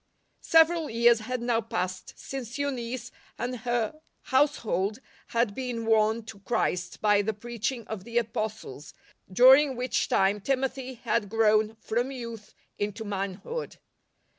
[0.41, 7.01] Several years had now passed since Eunice and her household had been won to Christ
[7.01, 8.95] by the preaching of the Apostles,
[9.31, 13.77] during which time Timothy had grown from youth into manhood.